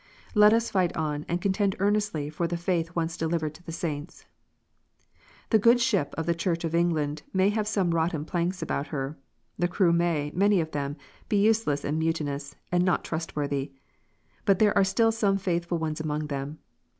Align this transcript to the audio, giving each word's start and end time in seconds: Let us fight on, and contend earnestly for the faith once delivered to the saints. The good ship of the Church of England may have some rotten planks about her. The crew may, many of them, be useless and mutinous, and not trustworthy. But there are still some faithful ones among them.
Let 0.33 0.51
us 0.51 0.71
fight 0.71 0.97
on, 0.97 1.25
and 1.29 1.39
contend 1.39 1.75
earnestly 1.77 2.31
for 2.31 2.47
the 2.47 2.57
faith 2.57 2.95
once 2.95 3.15
delivered 3.15 3.53
to 3.53 3.61
the 3.63 3.71
saints. 3.71 4.25
The 5.51 5.59
good 5.59 5.79
ship 5.79 6.15
of 6.17 6.25
the 6.25 6.33
Church 6.33 6.63
of 6.63 6.73
England 6.73 7.21
may 7.33 7.49
have 7.49 7.67
some 7.67 7.91
rotten 7.91 8.25
planks 8.25 8.63
about 8.63 8.87
her. 8.87 9.15
The 9.59 9.67
crew 9.67 9.93
may, 9.93 10.31
many 10.33 10.59
of 10.59 10.71
them, 10.71 10.97
be 11.29 11.37
useless 11.37 11.83
and 11.85 11.99
mutinous, 11.99 12.55
and 12.71 12.83
not 12.83 13.03
trustworthy. 13.03 13.73
But 14.43 14.57
there 14.57 14.75
are 14.75 14.83
still 14.83 15.11
some 15.11 15.37
faithful 15.37 15.77
ones 15.77 15.99
among 16.01 16.25
them. 16.29 16.57